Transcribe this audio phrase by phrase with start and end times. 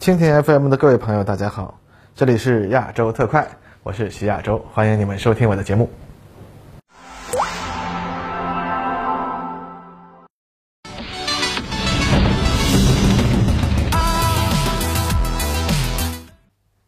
[0.00, 1.80] 蜻蜓 FM 的各位朋友，大家好，
[2.14, 3.48] 这里是亚洲特快，
[3.82, 5.90] 我是徐亚洲，欢迎你们收听我的节目。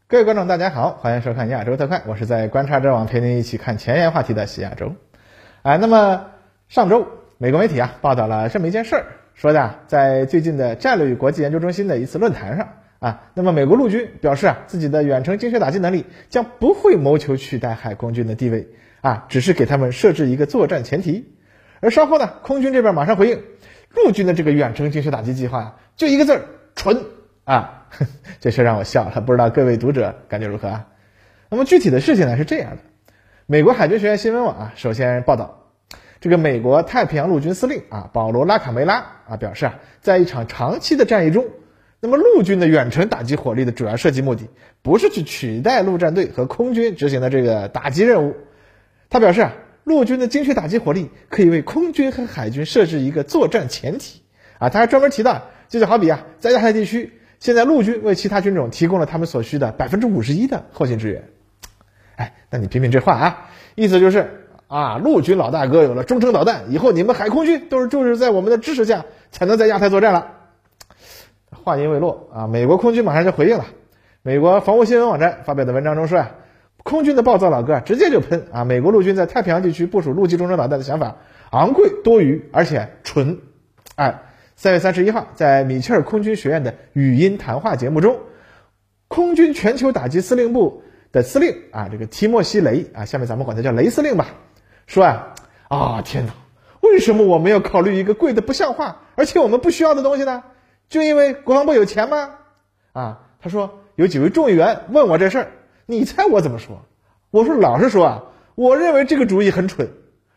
[0.07, 4.95] 各位观众，大家好，欢迎收看亚洲特快，我是在观察者网陪您一起看前沿话题的徐亚洲。
[5.63, 6.27] 啊，那么
[6.69, 7.09] 上周
[7.39, 12.69] 美国媒体啊报道了这么一件事儿，说的在最近的战略与国际研究中心的一次论坛上
[13.01, 18.69] 啊，那么美国陆军表示啊自己的远程精确打击能力将不会谋求取代海空军的地位
[19.01, 21.33] 啊，只是给他们设置一个作战前提。
[21.81, 23.43] 而稍后呢，空军这边马上回应，
[23.95, 26.45] 陆军的这个远程精确打击计划就一个字儿
[26.77, 27.05] 蠢
[27.45, 27.89] 啊。
[28.39, 30.87] 这事让我笑了，不知道各位读者感觉如何啊？
[31.49, 32.83] 那么具体的事情呢是这样的，
[33.47, 35.73] 美国海军学院新闻网啊首先报道，
[36.21, 41.47] 这个美国太平洋陆军司令啊保罗拉卡梅拉啊表示啊，在一场长期的战役中，
[42.01, 44.49] 那么陆军的远程打击火力的主要设计目的
[44.83, 48.37] 不是去取代陆战队和空军执行的这个打击任务，
[49.11, 49.53] 他表示啊，
[49.85, 54.23] 陆军的精确打击火力可以为空军和海军设置一个作战前提
[54.59, 57.13] 啊，他还专门提到，就好比啊在亚太地区。
[57.39, 61.25] 现在陆军为其他军种提供了他们所需的百分之五十一的后勤支援，
[62.17, 70.40] 哎，那你品品这话啊，意思就是啊，陆军老大哥有了中程导弹，以后你们海空军都是就是在我们的支持下才能在亚太作战了。
[71.63, 73.67] 话音未落啊，美国空军马上就回应了。
[74.23, 76.31] 美国防务新闻网站发表的文章中说啊，
[76.83, 81.17] 空军的暴躁老哥直接就喷啊，美国陆军在太平洋地区部署陆基中程导弹的想法
[81.51, 83.39] 昂贵多余，而且蠢，
[83.97, 84.23] 哎。
[84.57, 88.19] 三月三十一号，在米切尔空军学院的语音谈话节目中，
[89.09, 94.27] 空军全球打击司令部的司令啊，这个提莫西雷啊，下面咱们管他叫雷司令吧，
[94.87, 95.35] 说啊
[95.69, 96.35] 啊天哪，
[96.83, 100.43] 为什么我们要考虑一个贵的不像话，而且我们不需要的东西呢？
[100.91, 102.35] 就因为国防部有钱吗？
[102.93, 105.47] 啊，他说有几位众议员问我这事儿，
[105.87, 106.85] 你猜我怎么说？
[107.31, 108.25] 我说老实说啊，
[108.55, 109.89] 我认为这个主意很蠢，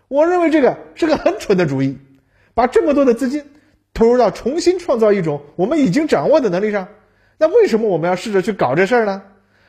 [0.07, 1.97] 我认为这个是个很蠢的主意，
[2.53, 3.43] 把这么多的资金。
[3.95, 6.87] 投入到重新创造一种我们已经掌握的能力上，
[7.37, 9.21] 那为什么我们要试着去搞这事儿呢？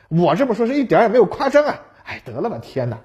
[0.07, 1.81] 我这么说是一点也没有夸张啊！
[2.03, 3.01] 哎，得了吧，天哪！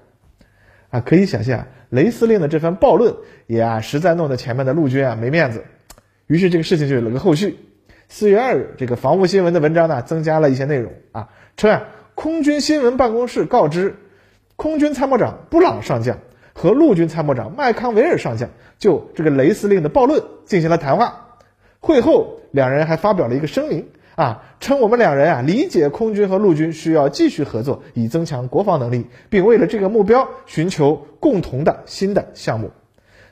[0.89, 5.63] 啊，可以想象雷司令的这番暴论也啊实在弄得前面的陆军啊没面子。
[6.25, 7.59] 于是这个事情就有了个后续。
[8.13, 11.83] 四月二日，这个防务新闻的文章呢增加了一些内容啊，称啊
[12.13, 13.95] 空军新闻办公室告知，
[14.57, 16.17] 空军参谋长布朗上将。
[16.53, 21.37] 和陆军参谋长麦康维尔上将就这个雷司令的暴论进行了谈话。
[21.79, 32.71] 会后，两人还发表了一个声明啊，称我们两人啊理解空军和陆军需要继续合作，以增强国防能力，并为了这个目标寻求共同的新的项目。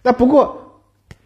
[0.01, 0.69] 那不过，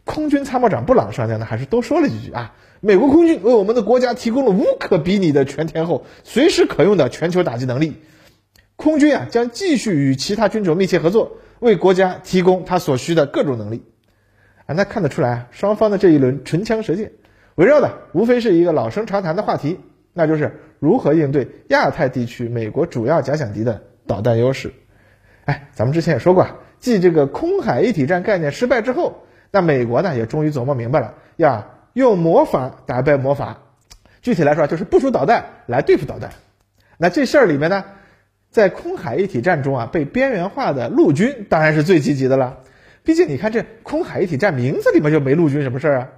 [0.05, 2.55] 空军参谋长布朗上将呢，还是多说了几句啊。
[2.81, 8.01] 美国空军为我们的国家提供了无可比拟的全天候、随时可用的全球打击能力。
[8.75, 11.37] 空军啊将继续与其他军种密切合作。
[11.59, 13.85] 为国家提供他所需的各种能力，
[14.65, 17.13] 啊，那看得出来啊，双方的这一轮唇枪舌剑，
[17.55, 19.79] 围绕的无非是一个老生常谈的话题，
[20.11, 24.73] 那就是如何应对亚太地区美国主要假想敌的导弹优势。
[25.45, 26.45] 哎，咱们之前也说过，
[26.79, 33.59] 继这个空海一体战概念失败之后，那美国呢也终于琢磨明白了，要用魔法打败魔法。
[34.21, 36.31] 具体来说，就是部署导弹来对付导弹。
[36.97, 37.85] 那这事儿里面呢？
[38.49, 42.59] 在空海一体战中啊，被边缘化的陆军当然是最积极的了。
[43.03, 46.09] 毕竟你看这空海一体战名字里面就没陆军什么事儿啊，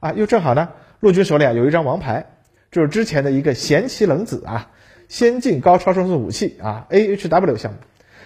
[0.00, 0.68] 啊，又正好呢，
[1.00, 2.26] 陆军手里啊有一张王牌，
[2.70, 4.70] 就是之前的一个贤妻冷子啊，
[5.08, 7.78] 先进高超声速武器啊 AHW 项目。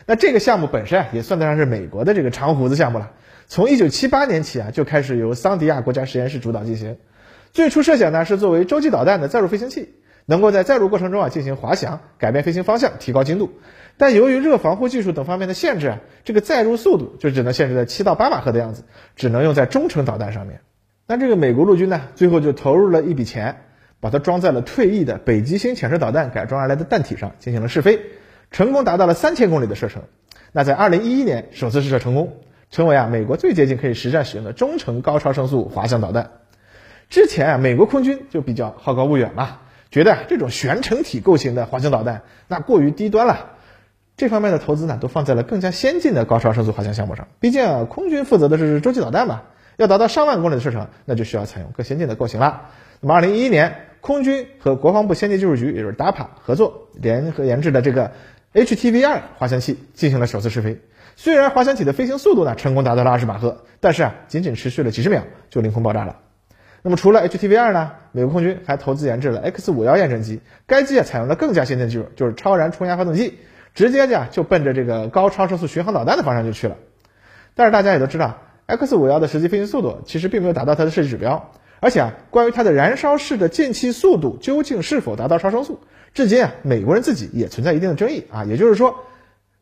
[0.06, 3.10] 那这个项目本身啊也算得上是美国的这个长胡子项目了。
[3.47, 6.97] 从一九七八年起啊就开始由桑迪亚国家实验室主导进行。
[7.53, 9.94] 最初设想呢是作为洲际导弹的载入飞行器。
[10.27, 13.53] 能够在载入过程中啊进行滑翔，改变飞行方向，提高精度。
[13.99, 18.84] 但由于热防护技术等方面的限制啊，这个载入速度就只能限制在七到八马赫的样子，
[19.16, 20.60] 只能用在中程导弹上面。
[21.06, 23.65] 那这个美国陆军呢，最后就投入了一笔钱，
[24.00, 28.01] 把它装在了退役的北极星潜射导弹改装而来的弹体上进行了试飞，
[28.51, 30.04] 成功达到了三千公里的射程。
[30.53, 32.39] 那在二零一一年首次试射成功，
[32.74, 36.32] 成为啊美国最接近可以实战使用的中程高超声速滑翔导弹。
[37.09, 39.60] 之前啊，美国空军就比较好高骛远嘛。
[39.92, 43.53] 觉得这种悬成体构型的滑翔导弹那过于低端了，
[44.16, 47.28] 这方面的投资呢都放在了更加先进的高超声速滑翔项目上。
[47.38, 49.42] 毕竟啊空军负责的是洲际导弹嘛，
[49.76, 52.71] 要达到上万公里的射程，那就需要采用更先进的构型了。
[52.98, 58.10] 那么，二零一一年，空军和国防部先进技术局，也就是 DAPA 合作联合研制的这个
[58.53, 60.80] HTV 二滑翔器进行了首次试飞。
[61.16, 66.16] 虽然滑翔体的飞行速度呢成功达到了二十马赫，但是啊，仅仅持续了几十秒就凌空爆炸了。
[66.83, 73.39] 那么除了 HTV-2 呢，美国空军还投资研制了 X-51 验证机，该机啊采用了更加先进的技术，就是超燃冲压发动机，
[73.75, 76.77] 直接呀就奔着这个高超声速巡航导弹的方向就去了。
[77.55, 85.81] 但是大家也都知道，X-51 的实际飞行速度其实并没有达到它的设计指标，而且啊，关于它的燃烧室的进气速度究竟是否达到超声速，
[86.13, 88.97] 至今啊，美国人自己也存在一定的争议啊，也就是说，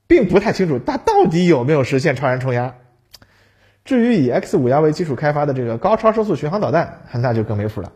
[0.06, 2.74] 并不太清楚它到底有没有实现超燃冲压。
[3.84, 7.92] 至于以 X 五幺为基础开发的这个高超声速巡航导弹，那就更没谱了。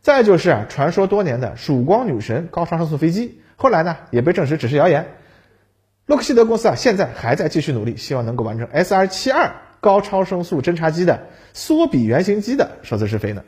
[0.00, 5.06] 再就是啊，传说多年的曙光女神高超声速飞机，后来呢也被证实只是谣言。
[6.06, 13.42] 洛克希德公司啊，现在还在继续努力，希望能够完成 SR 七二高超声速侦察机的缩比原型机的首次试飞呢。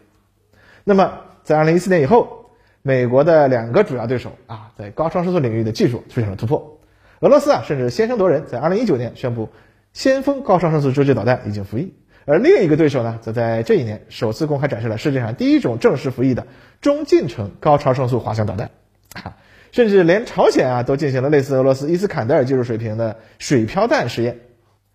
[0.83, 2.51] 那么在二零一四年以后，
[2.83, 6.80] 美国的两个主要对手啊，在高超声速领域的技术出现了突破。
[7.21, 9.51] 俄罗斯啊，甚至先声夺人，在二零一九年宣布。
[9.93, 11.93] 先锋高超声速洲际导弹已经服役，
[12.25, 16.47] 而另一个对手呢，则在这一年首次公开展示了世界上第一种正式服役的
[16.81, 18.71] 中近程高超声速滑翔导弹，
[19.13, 19.37] 啊，
[19.73, 24.39] 甚至连朝鲜啊都进行了类似俄罗斯伊斯坎德尔技术水平的水漂弹试验。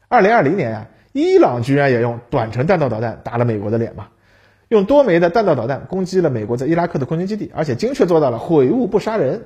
[0.08, 4.08] 二零二零年啊，伊朗居然也用短程弹道导弹打了美国的脸嘛，
[4.70, 9.44] 用多枚的弹道导弹攻击了美国在伊拉克的空军基地，而且精确做到了毁物不杀人，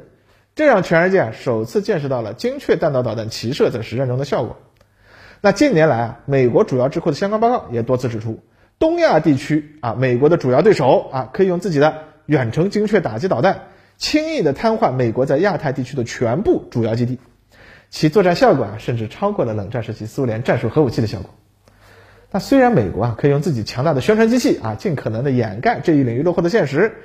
[0.59, 4.57] 这让全世界首次见识到了精确弹道导弹齐射在实战中的效果。
[5.39, 8.41] 那近年来啊，美国主要智库的相关报告也多次指出，
[8.77, 17.19] 东亚地区啊，美国的主要对手啊，可以用自己的远程精确打击导弹，轻易的瘫痪美国在亚太地区的全部主要基地，
[17.89, 21.29] 其作战效果啊，甚至超过了冷战时期苏联战术核武器的效果。
[22.31, 26.97] 那虽然美国啊，可以用自己强大的宣传机器啊，尽可能的掩盖这一领域落后的现实，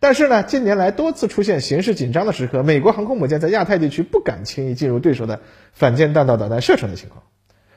[0.00, 5.40] 但是呢，近年来多次出现形势紧张的时刻，美国航空母舰在亚太地区不敢轻易进入对手的
[5.72, 7.22] 反舰弹道导弹射程的情况。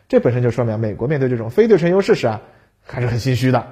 [0.08, 2.42] 这本身就说明美国面对这种非对称优势时啊，
[2.81, 3.68] 还是很心虚的，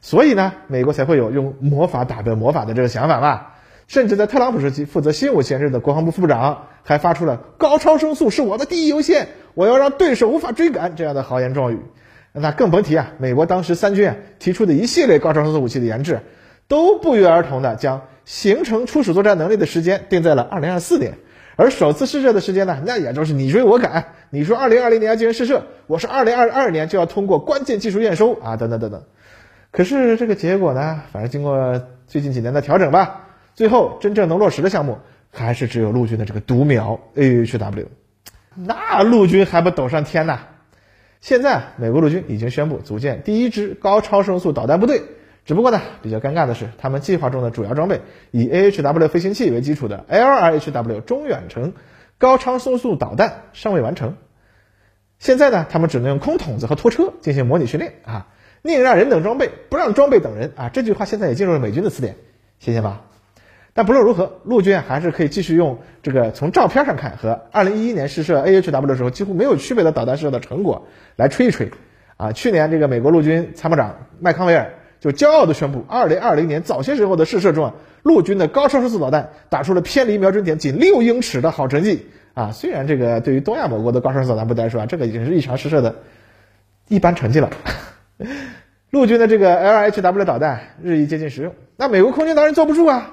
[0.00, 3.56] 所以呢，美国才会有用魔法打败魔法的这个想法吧。
[3.86, 11.80] 甚至在特朗普时期，负责新武器研制的国防部副部长还发出了“高超声速是我的第一优先，我要让对手无法追赶”这样的豪言壮语。
[12.32, 16.20] 那更甭提啊，美国当时三军啊提出的一系列高超声速武器的研制，
[16.68, 21.14] 都不约而同的将形成初始作战能力的时间定在了二零二四年。
[21.56, 24.06] 而首次试射的时间呢，那也就是你追我赶。
[24.30, 29.04] 你说二零二零年要进行试射，我是二零二二年就要通过关键技术验收啊，等等等等。
[29.70, 34.98] 可是这个结果呢，反正经过最近几年的调整吧，最后真正能落实的项目
[35.30, 37.86] 还是只有陆军的这个独苗 AHW。
[38.56, 40.40] 那陆军还不抖上天呐？
[41.20, 45.02] 现在美国陆军已经宣布组建第一支高超声速导弹部队。
[45.44, 48.00] 只不过呢，比较尴尬的是，他们计划中的主要装备
[48.30, 51.74] 以 AHW 飞行器为基础的 LRHW 中远程
[52.16, 54.16] 高超声速导弹尚未完成。
[55.18, 58.28] 现在呢，他们只能用空筒子和拖车进行模拟训练啊，
[58.62, 60.70] 宁让人等装备，不让装备等人啊。
[60.70, 62.16] 这句话现在也进入了美军的词典，
[62.58, 63.02] 谢谢吧？
[63.74, 70.86] 但不论如何，陆军还是可以继续用这个从照片上看和2011年试射 AHW 的时候几乎没有区别的导弹试射的成果
[71.16, 71.70] 来吹一吹
[72.16, 72.32] 啊。
[72.32, 74.72] 去年这个美国陆军参谋长麦康维尔。
[75.04, 82.52] 就骄傲地宣布，二零二零年早些时候的试射中啊，陆军的高超声速导弹打出了偏离瞄准点仅六英尺的好成绩啊！
[82.52, 85.96] 虽然这个对于东亚某国的高超声速导弹部队来说啊，这个已经是异常试射的
[86.88, 87.50] 一般成绩了。
[88.88, 93.12] 陆军的这个 LHW 导弹日益接近实用，那美国空军当然坐不住啊！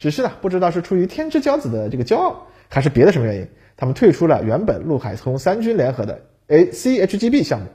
[0.00, 7.66] 只是呢，不知道是出于天之骄子的这个骄傲，还是别的什么原因，他们退出了原本陆海空三军联合的 ACHGB 项目。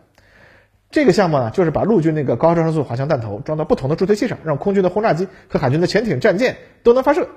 [0.90, 7.28] 这个项目呢，就是把陆军那个高超声速滑翔弹头装到不同的助推器上，让空军的轰炸机和海军的潜艇、战舰都能发射。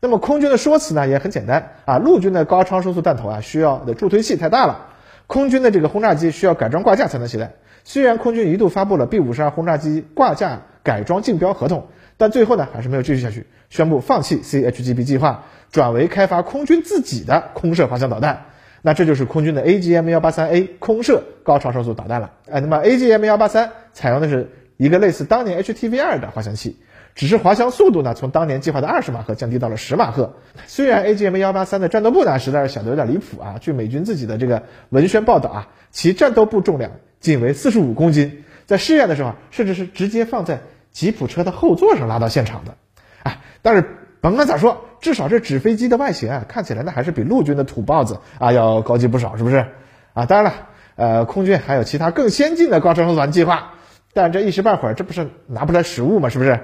[0.00, 4.86] 那么空军的说辞呢也很简单啊，陆军的高超声速弹头啊需要的助推器太大了，
[5.26, 7.52] 空军的这个轰炸机需要改装挂架才能携带。
[7.84, 18.46] 虽然空军一度发布了 B 五十二轰炸机挂架改装竞标合同，但最后呢还是没有继续下去，宣布放弃 CHGB 计划，转为开发空军自己的空射滑翔导弹。
[18.82, 22.32] 那这就是空军的 AGM 幺八三 A 空射高超声速导弹了。
[22.50, 26.78] 哎，那么 AGM 幺八三采用的是一个类似当年 HTV 二的滑翔器，
[27.14, 30.34] 只是滑翔速度呢从当年计划的二十马赫降低到了十马赫。
[30.66, 40.60] 虽然 AGM 幺八三的战斗部呢实在是小的有点离谱啊，据美军自己的这个文宣报道啊，其战斗部重量仅为四十五公斤，在试验的时候甚至是直接放在
[40.90, 42.74] 吉普车的后座上拉到现场的。
[43.22, 43.84] 哎，但是。
[44.22, 49.66] 甭管咋说，至少这纸飞机的外形啊，看起来那还是比陆军的土包子啊要高级不少，是不是？
[50.14, 53.74] 啊，当然了，呃，空军还有其他更先进的高超声速计划，
[54.14, 56.28] 但这一时半会儿这不是拿不出来实物吗？
[56.28, 56.60] 是不是？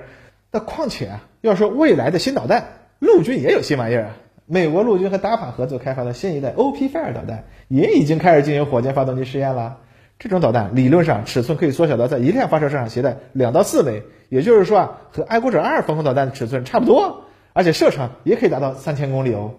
[0.51, 2.65] 那况且啊，要说未来的新导弹，
[3.01, 4.17] 陆军也有新玩意儿啊。
[4.47, 9.79] 美国陆军和达法合作开发的新一代 OP Fire 导弹，也已经开始进行火箭发动机试验了。
[10.19, 17.25] 这种导弹理论上尺寸可以缩小到在一辆发射车上携带两到四枚，也就是说啊，和爱国者二防空导弹的尺寸差不多，
[17.59, 19.57] 而且射程也可以达到三千公里哦。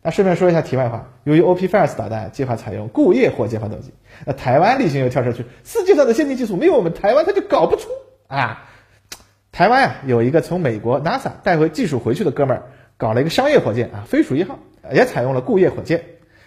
[0.00, 3.92] 那顺便说一下题外话，由于 OP-Fires 导弹计划采用固液火箭发动机，
[4.24, 7.90] 那台湾例行又跳出去，世界上的先进技术没有我们台湾，它就搞不出
[8.26, 8.70] 啊。
[9.52, 12.62] 台湾啊，有一个从美国 NASA 带回技术回去的哥们儿，
[12.96, 14.58] 搞了一个商业火箭啊，飞鼠一号，
[14.90, 16.02] 也采用了固液火箭。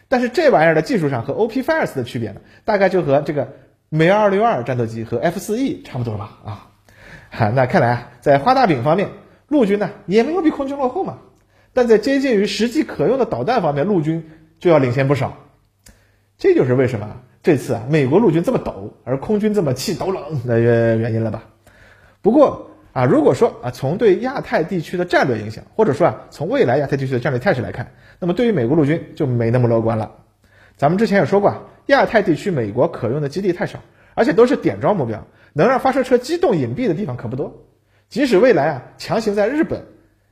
[0.07, 3.53] 但是这玩意儿的技术上和 OP-Fires 的区别呢，大概就和这个
[3.89, 6.69] 美二六二战斗机和 F-4E 差不多吧啊。
[7.29, 9.09] 哈，那看来啊，在画大饼方面，
[9.53, 11.19] 陆军呢也没有比空军落后嘛。
[11.71, 14.29] 但在接近于实际可用的导弹方面，陆军
[14.59, 15.37] 就要领先不少。
[16.37, 21.43] 这就是为什么这次啊，美国陆军这么抖，而空军这么气抖冷的原原因了吧？
[22.21, 30.11] 不过啊，如果说啊，从对亚太地区的战略影响，或者说啊，从未来亚太地区的战略态势来看，那么对于美国陆军就没那么乐观了。
[30.77, 31.53] 咱们之前也说过，
[31.87, 33.79] 亚太地区美国可用的基地太少，
[34.15, 37.65] 而且都是点装目标，能让发射车机动隐蔽的地方可不多。
[38.13, 39.85] 即使未来啊，强行在日本。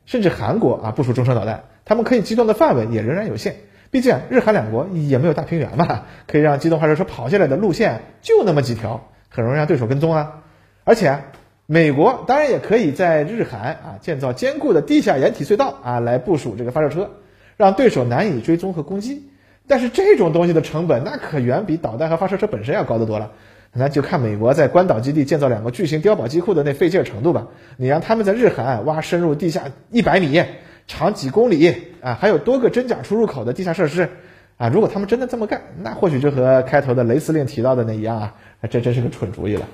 [0.06, 3.56] 甚至韩国啊部署中程导弹，他们可以机动的范围也仍然有限。
[3.90, 10.44] 毕竟日韩两国也没有大平原嘛， 可以让机动发射车跑下来的路线就那么几条，很容易让对手跟踪啊。
[10.84, 11.22] 而且
[11.66, 17.10] 美国当然也可以在日韩啊建造坚固的地下掩体隧道啊来部署这个发射车，
[17.58, 19.32] 让对手难以追踪和攻击。
[19.68, 23.32] 但是这种东西的成本那可远比导弹和发射车本身要高得多了。
[23.74, 27.48] 那就看美国在关岛基地建造两个巨型碉堡机库的那费劲程度吧。
[27.78, 30.44] 你让他们在日韩挖深入地下一百米、
[30.88, 34.10] 长几公里啊，还有多个真假出入口的地下设施
[34.58, 38.34] 啊，如果他们真的这么干，那或许就和开头的雷司令提到的那一样啊，
[38.70, 39.66] 这真是个蠢主意了。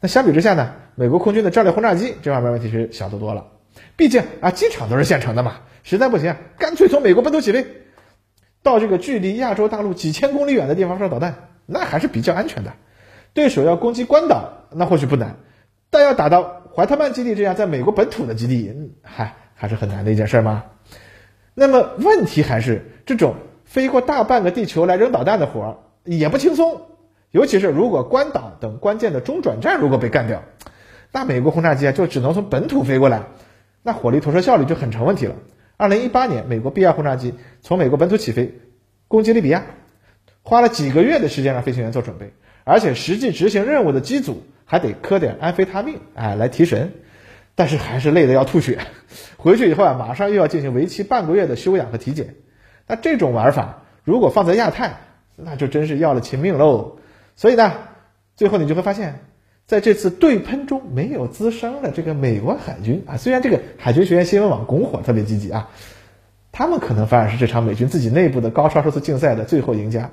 [0.00, 3.46] 那相比之下呢，美国空军的战略轰炸机这方面问题是小得多了。
[3.96, 5.54] 毕竟啊，机场都是现成的嘛，
[5.84, 7.66] 实在不行，干脆从美国本土起飞，
[8.62, 12.74] 到这个距离亚洲大陆几千公里远的地方发射导弹，那还是比较安全的。
[13.36, 15.36] 对手要攻击关岛，那或许不难，
[15.90, 20.64] 但要打到怀特曼基地这样在美国本土的基地，还还是很难的一件事吗？
[21.54, 23.34] 那么问题还是这种
[23.66, 26.80] 飞过大半个地球来扔导弹的活儿也不轻松，
[27.30, 30.42] 尤其是如果关岛等关键的中转站如果被干掉，
[31.12, 33.24] 那美国轰炸机啊就只能从本土飞过来，
[33.82, 35.34] 那火力投射效率就很成问题了。
[35.76, 38.54] 二零一八年，美国 B 二轰炸机从美国本土起飞
[39.08, 39.62] 攻击利比亚，
[40.40, 42.32] 花了几个月的时间让飞行员做准备。
[42.68, 46.94] 而且实际执行任务的机组还得磕点安非他命，哎，来提神，
[47.54, 48.80] 但是还是累得要吐血。
[49.38, 52.34] 回去以后啊，马上又要进行为期半个月的休养和体检。
[52.88, 54.96] 那这种玩法，如果放在亚太，
[55.36, 56.96] 那就真是要了亲命喽。
[57.36, 57.72] 所以呢，
[58.34, 59.20] 最后你就会发现，
[59.66, 65.70] 在这次对喷中没有滋生的这个美国海军啊，虽然这个海军学院新闻网拱火特别积极啊，
[66.50, 70.10] 他们可能反而是这场美军自己内部的高超数字竞赛的最后赢家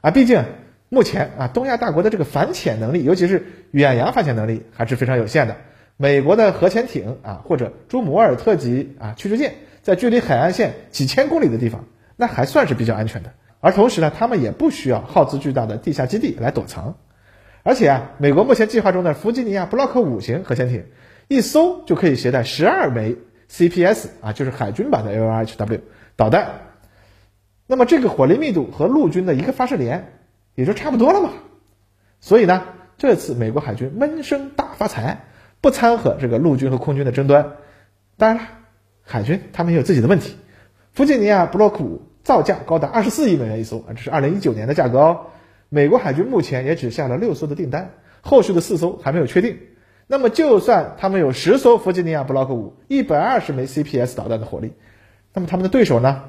[0.00, 0.42] 啊，毕竟。
[0.88, 5.56] 目前啊，东亚大国的这个反潜能力，尤其是远洋反潜能力，还是非常有限的。
[5.96, 13.32] 美国的核潜艇啊，或者朱姆沃尔特级啊驱逐舰，在距离海岸线几千公里的地方，那还算是比较安全的。
[13.60, 16.96] 而同时呢，他们也不需要耗资巨大的地下基地来躲藏。
[17.64, 20.84] 而且啊，美国目前计划中的弗吉尼亚布洛克五型核潜艇，
[21.26, 23.16] 一艘就可以携带十二枚
[23.50, 25.80] CPS 啊，就是海军版的 LHW
[26.14, 26.60] 导弹。
[27.66, 30.12] 那么这个火力密度和陆军的一个发射连。
[30.56, 31.30] 也就差不多了嘛，
[32.20, 32.64] 所以呢，
[32.98, 35.26] 这次美国海军闷声大发财，
[35.60, 37.52] 不掺和这个陆军和空军的争端。
[38.16, 38.42] 当然了，
[39.02, 40.34] 海军他们也有自己的问题。
[40.92, 45.26] 弗吉尼亚布洛克五造价高达二十四亿美元一艘啊，这是二零一九年的价格哦。
[45.68, 47.90] 美国海军目前也只下了六艘的订单，
[48.22, 49.58] 后续的四艘还没有确定。
[50.06, 54.72] 那么，就算他们有十艘弗吉尼亚布洛克五，一百二十枚 CPS 导弹的火力，
[55.34, 56.22] 那么他们的对手呢？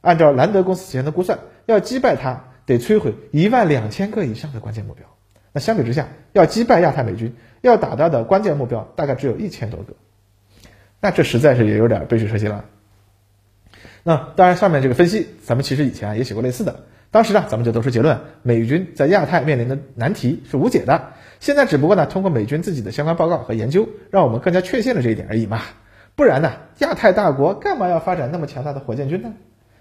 [0.00, 2.53] 按照兰德公司此前的估算，要击败他。
[2.66, 5.06] 得摧毁一万两千个以上的关键目标，
[5.52, 9.94] 那相比之下，要击败亚太美军，要达到的关键目标大概只有一千多个，
[11.00, 12.64] 那这实在是也有点杯水车薪了。
[14.02, 21.12] 那当然，上面这个分析，咱们其实以前也写过类似的，当时呢咱们就得出结论，美军在亚太面临的难题是无解的。
[21.40, 25.60] 现在只不过呢通过美军自己的相关报告和研究，让我们更加确信了这一点而已嘛。
[26.16, 29.34] 不然呢，亚太大国干嘛要发展那么强大的火箭军呢？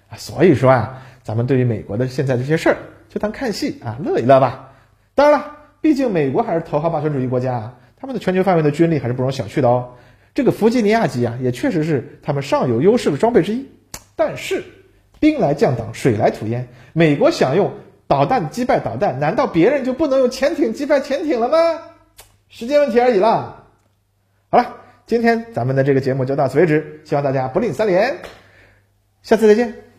[0.09, 1.01] 啊，所以说啊。
[1.23, 2.77] 咱们对于美国的现在这些事儿，
[3.09, 4.73] 就当看戏啊，乐一乐吧。
[5.15, 9.93] 当然了，毕竟美国还是头号霸权主义国家啊，他们的全球范围的军力还是不容小觑的哦。
[10.33, 13.69] 这个弗吉尼亚级啊，也确实是他们尚有优势的装备之一。
[14.15, 14.63] 但是，
[15.19, 17.73] 兵来将挡，水来土掩，美国想用
[18.07, 21.81] 导弹击败导弹，难道别人就不能用潜艇击败潜艇了吗？
[22.49, 23.63] 时间问题而已啦。
[24.49, 24.75] 好了，
[25.05, 28.17] 今天咱们的这个节目就到此为止，希望大家不吝三连，
[29.21, 29.92] 下次再见。